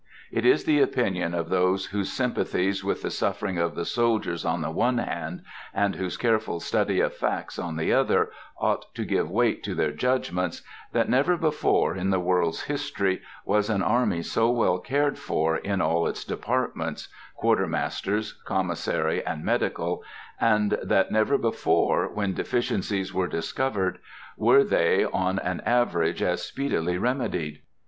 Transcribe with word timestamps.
It 0.31 0.47
is 0.47 0.63
the 0.65 0.81
opinion 0.81 1.35
of 1.35 1.49
those 1.49 1.85
whose 1.85 2.11
sympathies 2.11 2.83
with 2.83 3.03
the 3.03 3.11
suffering 3.11 3.59
of 3.59 3.75
the 3.75 3.85
soldiers 3.85 4.43
on 4.43 4.61
the 4.63 4.71
one 4.71 4.97
hand, 4.97 5.43
and 5.75 5.93
whose 5.93 6.17
careful 6.17 6.59
study 6.59 6.99
of 6.99 7.13
facts 7.13 7.59
on 7.59 7.75
the 7.77 7.93
other, 7.93 8.31
ought 8.57 8.85
to 8.95 9.05
give 9.05 9.29
weight 9.29 9.63
to 9.65 9.75
their 9.75 9.91
judgments, 9.91 10.63
that 10.91 11.07
never 11.07 11.37
before, 11.37 11.95
in 11.95 12.09
the 12.09 12.19
world's 12.19 12.63
history, 12.63 13.21
was 13.45 13.69
an 13.69 13.83
army 13.83 14.23
so 14.23 14.49
well 14.49 14.79
cared 14.79 15.19
for 15.19 15.57
in 15.57 15.81
all 15.81 16.07
its 16.07 16.25
departments, 16.25 17.07
Quartermaster's, 17.35 18.33
Commissary, 18.33 19.23
and 19.23 19.45
Medical, 19.45 20.03
and 20.39 20.79
that 20.81 21.11
never 21.11 21.37
before, 21.37 22.07
when 22.11 22.33
deficiencies 22.33 23.13
were 23.13 23.27
discovered, 23.27 23.99
were 24.35 24.63
they, 24.63 25.05
on 25.05 25.37
an 25.37 25.61
average, 25.63 26.23
as 26.23 26.41
speedily 26.43 26.97
remedied. 26.97 27.61